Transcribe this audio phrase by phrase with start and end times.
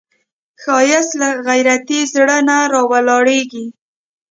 [0.61, 3.65] ښایست له غیرتي زړه نه راولاړیږي